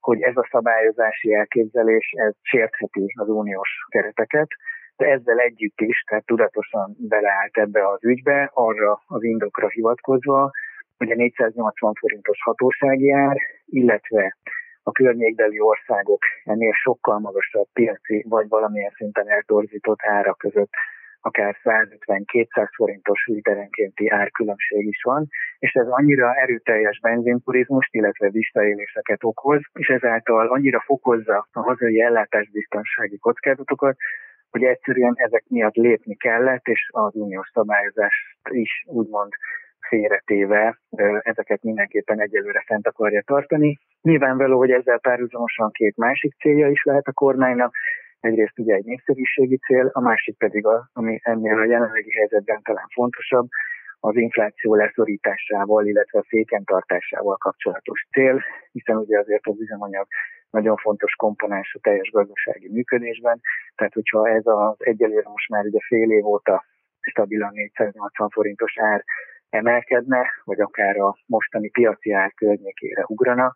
hogy 0.09 0.21
ez 0.23 0.37
a 0.37 0.49
szabályozási 0.51 1.35
elképzelés 1.35 2.13
ez 2.17 2.35
sértheti 2.43 3.13
az 3.15 3.29
uniós 3.29 3.71
kereteket, 3.89 4.49
de 4.97 5.07
ezzel 5.07 5.39
együtt 5.39 5.81
is, 5.81 6.03
tehát 6.09 6.27
tudatosan 6.27 6.97
beleállt 6.99 7.57
ebbe 7.57 7.89
az 7.89 8.05
ügybe, 8.05 8.51
arra 8.55 9.03
az 9.07 9.23
indokra 9.23 9.69
hivatkozva, 9.69 10.51
hogy 10.97 11.11
a 11.11 11.15
480 11.15 11.93
forintos 12.01 12.39
hatósági 12.43 13.11
ár, 13.11 13.37
illetve 13.67 14.37
a 14.83 14.93
környékbeli 14.93 15.61
országok 15.61 16.23
ennél 16.45 16.73
sokkal 16.73 17.19
magasabb 17.19 17.69
piaci 17.73 18.25
vagy 18.29 18.49
valamilyen 18.49 18.93
szinten 18.97 19.29
eltorzított 19.29 19.99
ára 20.03 20.35
között 20.35 20.71
akár 21.28 21.57
150-200 21.64 22.69
forintos 22.76 23.26
literenkénti 23.26 24.09
árkülönbség 24.09 24.87
is 24.87 25.02
van, 25.02 25.28
és 25.59 25.73
ez 25.73 25.87
annyira 25.88 26.35
erőteljes 26.35 27.00
benzinturizmust, 27.00 27.95
illetve 27.95 28.31
visszaéléseket 28.31 29.25
okoz, 29.25 29.61
és 29.73 29.88
ezáltal 29.88 30.47
annyira 30.49 30.81
fokozza 30.81 31.49
a 31.52 31.61
hazai 31.61 32.00
ellátásbiztonsági 32.00 33.19
kockázatokat, 33.19 33.97
hogy 34.50 34.62
egyszerűen 34.62 35.14
ezek 35.16 35.45
miatt 35.49 35.75
lépni 35.75 36.16
kellett, 36.16 36.66
és 36.66 36.88
az 36.93 37.14
uniós 37.14 37.50
szabályozást 37.52 38.37
is 38.50 38.85
úgymond 38.87 39.33
félretéve 39.88 40.78
ezeket 41.21 41.62
mindenképpen 41.62 42.21
egyelőre 42.21 42.62
fent 42.66 42.87
akarja 42.87 43.23
tartani. 43.26 43.78
Nyilvánvaló, 44.02 44.59
hogy 44.59 44.71
ezzel 44.71 44.99
párhuzamosan 44.99 45.71
két 45.71 45.97
másik 45.97 46.35
célja 46.40 46.69
is 46.69 46.83
lehet 46.85 47.07
a 47.07 47.12
kormánynak. 47.12 47.75
Egyrészt 48.28 48.59
ugye 48.59 48.75
egy 48.75 48.85
népszerűségi 48.85 49.57
cél, 49.57 49.90
a 49.93 50.00
másik 50.00 50.37
pedig, 50.38 50.66
a, 50.66 50.88
ami 50.93 51.21
ennél 51.23 51.59
a 51.59 51.64
jelenlegi 51.64 52.11
helyzetben 52.11 52.62
talán 52.62 52.88
fontosabb, 52.93 53.49
az 54.00 54.16
infláció 54.16 54.75
leszorításával, 54.75 55.87
illetve 55.87 56.19
a 56.19 56.25
féken 56.28 56.64
tartásával 56.64 57.37
kapcsolatos 57.37 58.07
cél, 58.12 58.43
hiszen 58.73 58.97
ugye 58.97 59.19
azért 59.19 59.47
az 59.47 59.61
üzemanyag 59.61 60.07
nagyon 60.50 60.76
fontos 60.76 61.14
komponens 61.14 61.75
a 61.75 61.78
teljes 61.83 62.11
gazdasági 62.11 62.69
működésben, 62.73 63.40
tehát 63.75 63.93
hogyha 63.93 64.28
ez 64.28 64.43
az 64.45 64.76
egyelőre 64.78 65.28
most 65.28 65.49
már 65.49 65.64
ugye 65.64 65.78
fél 65.87 66.11
év 66.11 66.26
óta 66.26 66.64
stabilan 67.00 67.52
480 67.52 68.28
forintos 68.28 68.78
ár 68.78 69.04
emelkedne, 69.50 70.26
vagy 70.45 70.61
akár 70.61 70.97
a 70.97 71.16
mostani 71.26 71.71
piaci 71.71 72.12
ár 72.12 72.33
környékére 72.35 73.04
ugrana, 73.07 73.54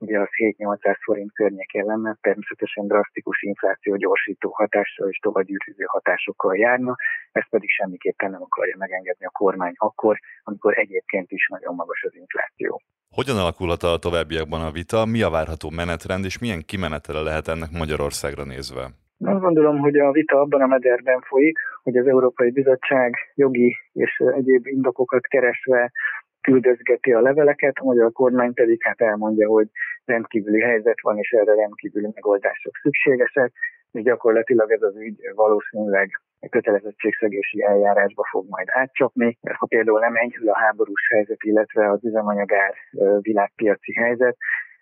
ugye 0.00 0.18
az 0.18 0.28
7-800 0.58 0.96
forint 1.04 1.32
környékén 1.32 1.84
lenne, 1.84 2.16
természetesen 2.20 2.86
drasztikus 2.86 3.42
infláció 3.42 3.96
gyorsító 3.96 4.50
hatással 4.50 5.08
és 5.08 5.18
tovagyűrűző 5.18 5.84
hatásokkal 5.86 6.56
járna, 6.56 6.96
ezt 7.32 7.48
pedig 7.50 7.68
semmiképpen 7.68 8.30
nem 8.30 8.42
akarja 8.42 8.76
megengedni 8.78 9.26
a 9.26 9.30
kormány 9.30 9.74
akkor, 9.76 10.18
amikor 10.42 10.78
egyébként 10.78 11.30
is 11.30 11.48
nagyon 11.48 11.74
magas 11.74 12.02
az 12.02 12.14
infláció. 12.14 12.80
Hogyan 13.10 13.36
alakulhat 13.36 13.82
a 13.82 13.98
továbbiakban 13.98 14.60
a 14.60 14.70
vita, 14.70 15.04
mi 15.04 15.22
a 15.22 15.30
várható 15.30 15.70
menetrend, 15.70 16.24
és 16.24 16.38
milyen 16.38 16.62
kimenetele 16.66 17.20
lehet 17.20 17.48
ennek 17.48 17.70
Magyarországra 17.70 18.44
nézve? 18.44 18.84
Azt 19.24 19.40
gondolom, 19.40 19.78
hogy 19.78 19.98
a 19.98 20.10
vita 20.10 20.40
abban 20.40 20.60
a 20.60 20.66
mederben 20.66 21.20
folyik, 21.20 21.58
hogy 21.82 21.96
az 21.96 22.06
Európai 22.06 22.50
Bizottság 22.50 23.14
jogi 23.34 23.76
és 23.92 24.22
egyéb 24.36 24.66
indokokat 24.66 25.26
keresve 25.26 25.92
küldözgeti 26.40 27.12
a 27.12 27.20
leveleket, 27.20 27.76
a 27.76 27.84
magyar 27.84 28.12
kormány 28.12 28.54
pedig 28.54 28.82
hát 28.82 29.00
elmondja, 29.00 29.48
hogy 29.48 29.68
rendkívüli 30.04 30.60
helyzet 30.60 31.00
van, 31.00 31.18
és 31.18 31.30
erre 31.30 31.54
rendkívüli 31.54 32.08
megoldások 32.14 32.76
szükségesek, 32.82 33.52
és 33.92 34.02
gyakorlatilag 34.02 34.70
ez 34.70 34.82
az 34.82 34.96
ügy 34.96 35.20
valószínűleg 35.34 36.10
kötelezettségszegési 36.50 37.62
eljárásba 37.62 38.24
fog 38.30 38.48
majd 38.48 38.66
átcsapni. 38.70 39.38
Ha 39.58 39.66
például 39.66 40.00
nem 40.00 40.16
enyhül 40.16 40.48
a 40.48 40.58
háborús 40.58 41.08
helyzet, 41.10 41.42
illetve 41.42 41.90
az 41.90 42.04
üzemanyagár 42.04 42.74
világpiaci 43.20 43.94
helyzet, 43.94 44.36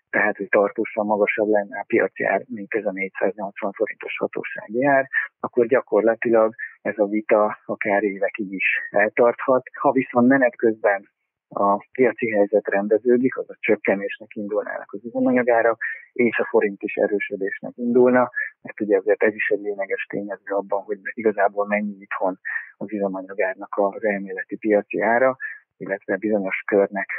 tehát 0.09 0.37
hogy 0.37 0.49
tartósan 0.49 1.05
magasabb 1.05 1.47
lenne 1.47 1.79
a 1.79 1.83
piaci 1.87 2.23
ár, 2.23 2.43
mint 2.47 2.73
ez 2.73 2.85
a 2.85 2.91
480 2.91 3.71
forintos 3.71 4.17
hatósági 4.17 4.85
ár, 4.85 5.07
akkor 5.39 5.65
gyakorlatilag 5.65 6.53
ez 6.81 6.97
a 6.97 7.05
vita 7.05 7.57
akár 7.65 8.03
évekig 8.03 8.51
is 8.51 8.65
eltarthat. 8.89 9.63
Ha 9.79 9.91
viszont 9.91 10.27
menet 10.27 10.55
közben 10.55 11.09
a 11.49 11.85
piaci 11.91 12.31
helyzet 12.31 12.67
rendeződik, 12.67 13.37
az 13.37 13.49
a 13.49 13.57
csökkenésnek 13.59 14.35
indulnának 14.35 14.93
az 14.93 15.05
üzemanyagára, 15.05 15.77
és 16.13 16.37
a 16.37 16.47
forint 16.49 16.81
is 16.83 16.95
erősödésnek 16.95 17.71
indulna, 17.75 18.31
mert 18.61 18.81
ugye 18.81 18.97
azért 18.97 19.23
ez 19.23 19.33
is 19.33 19.49
egy 19.49 19.61
lényeges 19.61 20.05
tényező 20.09 20.53
abban, 20.53 20.81
hogy 20.83 20.97
igazából 21.13 21.67
mennyi 21.67 21.95
itthon 21.99 22.39
az 22.77 22.91
üzemanyagárnak 22.91 23.73
az 23.75 24.03
elméleti 24.03 24.57
piaci 24.57 25.01
ára, 25.01 25.37
illetve 25.77 26.17
bizonyos 26.17 26.63
körnek 26.65 27.09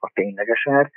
a 0.00 0.10
tényleges 0.14 0.66
ár. 0.70 0.90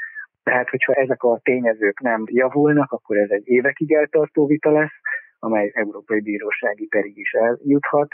Tehát, 0.44 0.70
hogyha 0.70 0.94
ezek 0.94 1.24
a 1.24 1.39
tényezők 1.44 2.00
nem 2.00 2.24
javulnak, 2.25 2.91
akkor 2.91 3.17
ez 3.17 3.29
egy 3.29 3.48
évekig 3.48 3.94
eltartó 3.94 4.46
vita 4.46 4.72
lesz, 4.72 5.00
amely 5.39 5.72
Európai 5.74 6.22
Bírósági 6.22 6.86
perig 6.86 7.17
is 7.17 7.32
eljuthat, 7.32 8.08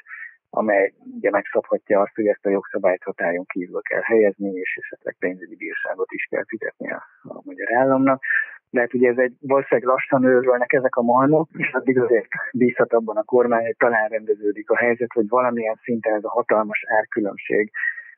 amely 0.55 0.93
ugye 1.17 1.29
megszabhatja 1.29 2.01
azt, 2.01 2.15
hogy 2.15 2.27
ezt 2.27 2.45
a 2.45 2.49
jogszabályt 2.49 3.03
hatályon 3.03 3.45
kívül 3.45 3.81
kell 3.81 4.01
helyezni, 4.01 4.49
és 4.49 4.77
esetleg 4.81 5.15
pénzügyi 5.19 5.55
bírságot 5.55 6.11
is 6.11 6.27
kell 6.29 6.45
fizetni 6.47 6.91
a, 6.91 7.03
a 7.23 7.41
magyar 7.43 7.75
államnak. 7.75 8.23
De 8.69 8.79
hát 8.79 8.93
ugye 8.93 9.09
ez 9.09 9.17
egy 9.17 9.35
valószínűleg 9.39 9.89
lassan 9.89 10.23
őrölnek 10.23 10.73
ezek 10.73 10.95
a 10.95 11.01
malmok, 11.01 11.49
és 11.57 11.71
addig 11.73 11.99
azért 11.99 12.27
bízhat 12.51 12.93
abban 12.93 13.17
a 13.17 13.23
kormány, 13.23 13.65
hogy 13.65 13.77
talán 13.77 14.09
rendeződik 14.09 14.69
a 14.69 14.77
helyzet, 14.77 15.13
hogy 15.13 15.27
valamilyen 15.27 15.79
szinten 15.83 16.13
ez 16.13 16.23
a 16.23 16.29
hatalmas 16.29 16.83
árkülönbség 16.87 17.71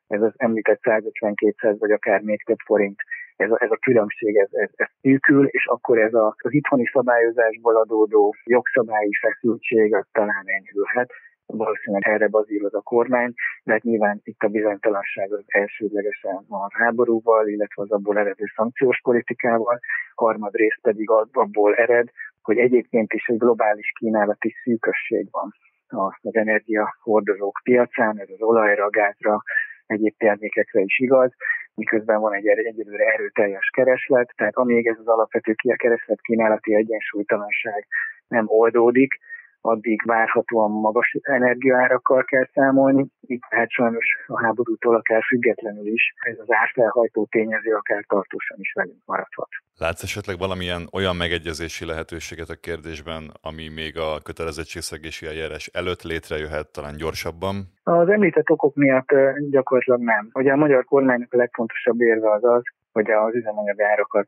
ez 0.06 0.22
az 0.22 0.32
említett 0.36 0.80
150-200 0.82 1.76
vagy 1.78 1.90
akár 1.90 2.20
még 2.20 2.44
több 2.44 2.58
forint 2.64 3.00
ez 3.36 3.50
a, 3.50 3.62
ez 3.62 3.70
a 3.70 3.76
különbség, 3.76 4.36
ez, 4.36 4.48
ez, 4.50 4.70
ez 4.74 4.88
szűkül, 5.00 5.46
és 5.46 5.66
akkor 5.66 5.98
ez 5.98 6.14
a, 6.14 6.34
az 6.38 6.52
itthoni 6.52 6.86
szabályozásból 6.92 7.76
adódó 7.76 8.34
jogszabályi 8.44 9.14
feszültség 9.20 9.94
az 9.94 10.04
talán 10.12 10.44
enyhülhet. 10.46 11.10
Valószínűleg 11.46 12.08
erre 12.08 12.28
bazíroz 12.28 12.74
a 12.74 12.80
kormány, 12.80 13.32
de 13.64 13.72
hát 13.72 13.82
nyilván 13.82 14.20
itt 14.24 14.42
a 14.42 14.48
bizonytalanság 14.48 15.32
az 15.32 15.44
elsődlegesen 15.46 16.44
a 16.48 16.68
háborúval, 16.78 17.48
illetve 17.48 17.82
az 17.82 17.90
abból 17.90 18.18
eredő 18.18 18.44
szankciós 18.56 19.00
politikával, 19.02 19.80
harmadrészt 20.14 20.78
pedig 20.82 21.10
abból 21.32 21.74
ered, 21.74 22.08
hogy 22.42 22.58
egyébként 22.58 23.12
is 23.12 23.26
egy 23.26 23.38
globális 23.38 23.92
kínálati 23.98 24.54
szűkösség 24.62 25.28
van 25.30 25.54
az 25.88 26.36
energiahordozók 26.36 27.60
piacán, 27.62 28.20
ez 28.20 28.28
az 28.30 28.42
olajra, 28.42 28.90
gázra, 28.90 29.42
egyéb 29.86 30.14
termékekre 30.18 30.80
is 30.80 30.98
igaz, 30.98 31.32
miközben 31.74 32.20
van 32.20 32.34
egy 32.34 32.46
egyelőre 32.46 33.04
erőteljes 33.04 33.70
kereslet, 33.72 34.32
tehát 34.36 34.56
amíg 34.56 34.86
ez 34.86 34.98
az 34.98 35.06
alapvető 35.06 35.54
kereslet 35.54 36.20
kínálati 36.20 36.74
egyensúlytalanság 36.74 37.86
nem 38.28 38.44
oldódik, 38.48 39.18
addig 39.60 40.02
várhatóan 40.04 40.70
magas 40.70 41.16
energiaárakkal 41.22 42.24
kell 42.24 42.48
számolni, 42.54 43.06
így 43.26 43.40
tehát 43.48 43.70
sajnos 43.70 44.06
a 44.26 44.40
háborútól 44.44 44.94
akár 44.94 45.22
függetlenül 45.22 45.86
is 45.86 46.02
ez 46.16 46.38
az 46.38 46.46
árfelhajtó 46.48 47.26
tényező 47.30 47.74
akár 47.74 48.04
tartósan 48.08 48.56
is 48.60 48.72
velünk 48.72 49.02
maradhat. 49.04 49.48
Látsz 49.78 50.02
esetleg 50.02 50.38
valamilyen 50.38 50.88
olyan 50.92 51.16
megegyezési 51.16 51.84
lehetőséget 51.84 52.48
a 52.48 52.60
kérdésben, 52.60 53.30
ami 53.40 53.68
még 53.68 53.98
a 53.98 54.20
kötelezettségszegési 54.22 55.26
eljárás 55.26 55.66
előtt 55.66 56.02
létrejöhet, 56.02 56.72
talán 56.72 56.96
gyorsabban? 56.96 57.54
Az 57.82 58.08
említett 58.08 58.50
okok 58.50 58.74
miatt 58.74 59.08
gyakorlatilag 59.50 60.00
nem. 60.00 60.30
Ugye 60.32 60.52
a 60.52 60.56
magyar 60.56 60.84
kormánynak 60.84 61.32
a 61.32 61.36
legfontosabb 61.36 62.00
érve 62.00 62.32
az 62.32 62.44
az, 62.44 62.62
hogy 62.96 63.10
az 63.10 63.34
üzemanyag 63.34 63.80
árakat 63.80 64.26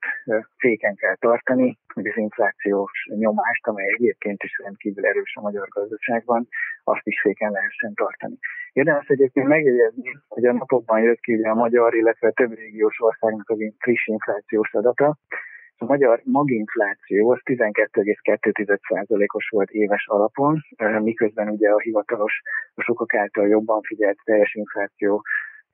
féken 0.56 0.94
kell 0.94 1.16
tartani, 1.16 1.78
hogy 1.94 2.06
az 2.06 2.16
inflációs 2.16 2.92
nyomást, 3.24 3.66
amely 3.66 3.86
egyébként 3.96 4.42
is 4.42 4.58
rendkívül 4.62 5.06
erős 5.06 5.36
a 5.36 5.40
magyar 5.40 5.68
gazdaságban, 5.68 6.48
azt 6.84 7.06
is 7.06 7.20
féken 7.20 7.50
lehessen 7.50 7.94
tartani. 7.94 8.38
Érdemes 8.72 9.06
egyébként 9.06 9.46
megjegyezni, 9.46 10.10
hogy 10.28 10.46
a 10.46 10.52
napokban 10.52 11.00
jött 11.00 11.20
ki 11.20 11.42
a 11.42 11.54
magyar, 11.54 11.94
illetve 11.94 12.30
több 12.30 12.54
régiós 12.54 13.00
országnak 13.00 13.50
az 13.50 13.58
friss 13.78 14.06
inflációs 14.06 14.72
adata. 14.72 15.16
A 15.80 15.84
magyar 15.84 16.20
maginfláció 16.24 17.30
az 17.30 17.40
12,2%-os 17.44 19.48
volt 19.48 19.70
éves 19.70 20.06
alapon, 20.06 20.60
miközben 21.02 21.48
ugye 21.48 21.70
a 21.70 21.78
hivatalos, 21.78 22.40
a 22.74 22.82
sokak 22.82 23.14
által 23.14 23.48
jobban 23.48 23.82
figyelt 23.82 24.18
teljes 24.24 24.54
infláció 24.54 25.22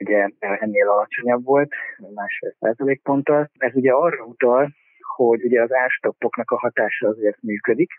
ugye 0.05 0.29
ennél 0.39 0.89
alacsonyabb 0.89 1.45
volt, 1.45 1.73
másfél 2.15 2.55
százalékponttal. 2.61 3.51
Ez 3.59 3.75
ugye 3.75 3.93
arra 3.93 4.25
utal, 4.25 4.69
hogy 5.17 5.45
ugye 5.45 5.63
az 5.63 5.73
ástoppoknak 5.73 6.51
a 6.51 6.59
hatása 6.59 7.09
azért 7.09 7.43
működik, 7.43 7.91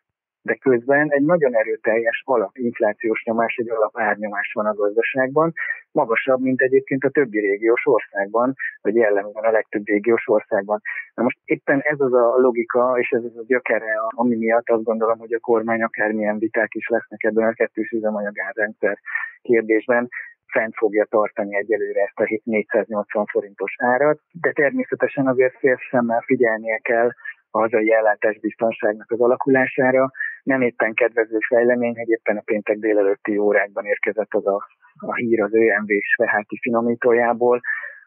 de 0.41 0.55
közben 0.55 1.11
egy 1.11 1.25
nagyon 1.25 1.55
erőteljes 1.55 2.21
alapinflációs 2.25 3.23
nyomás, 3.23 3.55
egy 3.55 3.69
alapárnyomás 3.69 4.51
van 4.53 4.65
a 4.65 4.73
gazdaságban, 4.73 5.53
magasabb, 5.91 6.41
mint 6.41 6.61
egyébként 6.61 7.03
a 7.03 7.09
többi 7.09 7.39
régiós 7.39 7.85
országban, 7.85 8.53
vagy 8.81 8.95
jellemzően 8.95 9.45
a 9.45 9.51
legtöbb 9.51 9.85
régiós 9.85 10.27
országban. 10.27 10.81
Na 11.13 11.23
most 11.23 11.37
éppen 11.45 11.79
ez 11.79 11.99
az 11.99 12.13
a 12.13 12.35
logika, 12.37 12.95
és 12.99 13.09
ez 13.09 13.23
az 13.23 13.37
a 13.37 13.43
gyökere, 13.47 13.93
ami 14.07 14.35
miatt 14.35 14.69
azt 14.69 14.83
gondolom, 14.83 15.17
hogy 15.17 15.33
a 15.33 15.39
kormány 15.39 15.81
akármilyen 15.81 16.39
viták 16.39 16.73
is 16.73 16.87
lesznek 16.87 17.23
ebben 17.23 17.47
a 17.47 17.53
kettős 17.53 17.89
üzemanyagárrendszer 17.91 18.97
kérdésben, 19.41 20.09
fent 20.51 20.73
fogja 20.75 21.05
tartani 21.05 21.55
egyelőre 21.55 22.01
ezt 22.01 22.19
a 22.19 22.41
480 22.43 23.25
forintos 23.25 23.75
árat, 23.77 24.19
de 24.41 24.51
természetesen 24.51 25.27
azért 25.27 25.55
szemmel 25.89 26.21
figyelnie 26.21 26.77
kell 26.77 27.09
a 27.55 27.59
hazai 27.59 27.93
ellátásbiztonságnak 27.93 29.11
az 29.11 29.21
alakulására. 29.21 30.11
Nem 30.43 30.61
éppen 30.61 30.93
kedvező 30.93 31.37
fejlemény, 31.47 31.95
hogy 31.95 32.09
éppen 32.09 32.37
a 32.37 32.41
péntek 32.45 32.77
délelőtti 32.77 33.37
órákban 33.37 33.85
érkezett 33.85 34.33
az 34.33 34.47
a, 34.47 34.67
a 34.99 35.15
hír 35.15 35.41
az 35.41 35.53
ÖMV 35.53 35.89
Sveháti 36.15 36.57
finomítójából, 36.61 37.61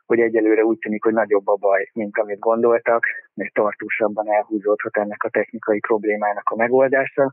hogy 0.07 0.21
egyelőre 0.21 0.64
úgy 0.64 0.78
tűnik, 0.78 1.04
hogy 1.04 1.12
nagyobb 1.12 1.47
a 1.49 1.57
baj, 1.57 1.90
mint 1.92 2.18
amit 2.18 2.38
gondoltak, 2.38 3.04
és 3.35 3.50
tartósabban 3.50 4.30
elhúzódhat 4.30 4.97
ennek 4.97 5.23
a 5.23 5.30
technikai 5.30 5.78
problémának 5.78 6.49
a 6.49 6.57
megoldása. 6.57 7.30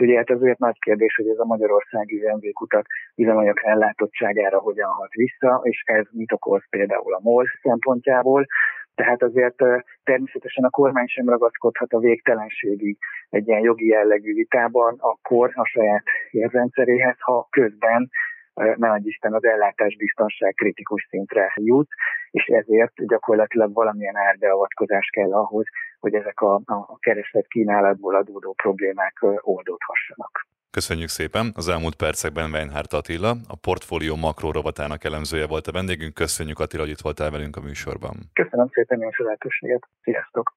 Úgyhogy 0.00 0.16
hát 0.16 0.30
azért 0.30 0.58
nagy 0.58 0.78
kérdés, 0.78 1.14
hogy 1.14 1.28
ez 1.28 1.38
a 1.38 1.44
magyarországi 1.44 2.24
UMV 2.24 2.42
kutak 2.52 2.86
üzemanyag 3.16 3.58
ellátottságára 3.62 4.58
hogyan 4.58 4.88
hat 4.88 5.12
vissza, 5.12 5.60
és 5.62 5.82
ez 5.84 6.04
mit 6.10 6.32
okoz 6.32 6.62
például 6.70 7.14
a 7.14 7.20
MOL 7.22 7.46
szempontjából. 7.62 8.46
Tehát 8.94 9.22
azért 9.22 9.56
természetesen 10.04 10.64
a 10.64 10.70
kormány 10.70 11.06
sem 11.06 11.28
ragaszkodhat 11.28 11.92
a 11.92 11.98
végtelenségig 11.98 12.98
egy 13.30 13.48
ilyen 13.48 13.60
jogi 13.60 13.86
jellegű 13.86 14.34
vitában, 14.34 14.96
akkor 14.98 15.50
a 15.54 15.64
saját 15.64 16.02
érrendszeréhez, 16.30 17.16
ha 17.18 17.46
közben 17.50 18.08
ne 18.54 18.90
adj 18.90 19.08
Isten 19.08 19.34
az 19.34 19.44
ellátásbiztonság 19.44 20.52
kritikus 20.54 21.06
szintre 21.10 21.52
jut, 21.54 21.88
és 22.30 22.44
ezért 22.44 23.06
gyakorlatilag 23.06 23.72
valamilyen 23.72 24.16
árbeavatkozás 24.16 25.08
kell 25.12 25.32
ahhoz, 25.32 25.66
hogy 26.00 26.14
ezek 26.14 26.40
a, 26.40 26.54
a 26.64 26.98
kereslet 26.98 27.46
kínálatból 27.46 28.14
adódó 28.14 28.52
problémák 28.52 29.18
oldódhassanak. 29.40 30.46
Köszönjük 30.70 31.08
szépen! 31.08 31.52
Az 31.54 31.68
elmúlt 31.68 31.94
percekben 31.94 32.50
Weinhardt 32.50 32.92
Attila, 32.92 33.30
a 33.48 33.56
portfólió 33.56 34.16
makro 34.16 34.52
rovatának 34.52 35.04
elemzője 35.04 35.46
volt 35.46 35.66
a 35.66 35.72
vendégünk. 35.72 36.14
Köszönjük 36.14 36.58
Attila, 36.58 36.82
hogy 36.82 36.90
itt 36.90 37.00
voltál 37.00 37.30
velünk 37.30 37.56
a 37.56 37.60
műsorban. 37.60 38.14
Köszönöm 38.32 38.68
szépen 38.72 39.02
én 39.02 39.10
a 39.16 39.22
lehetőséget. 39.22 39.88
Sziasztok! 40.02 40.54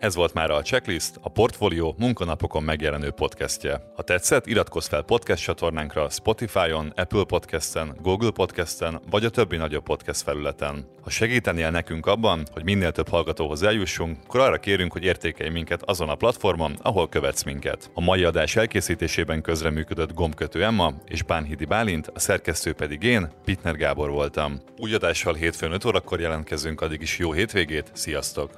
Ez 0.00 0.14
volt 0.14 0.34
már 0.34 0.50
a 0.50 0.62
Checklist, 0.62 1.18
a 1.20 1.28
Portfolio 1.28 1.94
munkanapokon 1.98 2.62
megjelenő 2.62 3.10
podcastje. 3.10 3.80
Ha 3.96 4.02
tetszett, 4.02 4.46
iratkozz 4.46 4.88
fel 4.88 5.02
podcast 5.02 5.42
csatornánkra 5.42 6.08
Spotify-on, 6.08 6.92
Apple 6.96 7.24
Podcast-en, 7.24 7.96
Google 8.02 8.30
Podcast-en, 8.30 9.00
vagy 9.10 9.24
a 9.24 9.30
többi 9.30 9.56
nagyobb 9.56 9.82
podcast 9.82 10.22
felületen. 10.22 10.86
Ha 11.02 11.10
segítenél 11.10 11.70
nekünk 11.70 12.06
abban, 12.06 12.42
hogy 12.52 12.64
minél 12.64 12.92
több 12.92 13.08
hallgatóhoz 13.08 13.62
eljussunk, 13.62 14.18
akkor 14.24 14.40
arra 14.40 14.58
kérünk, 14.58 14.92
hogy 14.92 15.04
értékelj 15.04 15.50
minket 15.50 15.82
azon 15.82 16.08
a 16.08 16.14
platformon, 16.14 16.76
ahol 16.82 17.08
követsz 17.08 17.42
minket. 17.42 17.90
A 17.94 18.00
mai 18.00 18.24
adás 18.24 18.56
elkészítésében 18.56 19.42
közreműködött 19.42 20.14
Gombkötő 20.14 20.64
Emma 20.64 20.92
és 21.06 21.22
Bánhidi 21.22 21.64
Bálint, 21.64 22.10
a 22.14 22.18
szerkesztő 22.18 22.72
pedig 22.72 23.02
én, 23.02 23.30
Pitner 23.44 23.76
Gábor 23.76 24.10
voltam. 24.10 24.60
Új 24.78 24.94
adással 24.94 25.34
hétfőn 25.34 25.72
5 25.72 25.84
órakor 25.84 26.20
jelentkezünk, 26.20 26.80
addig 26.80 27.00
is 27.00 27.18
jó 27.18 27.32
hétvégét, 27.32 27.90
sziasztok! 27.94 28.50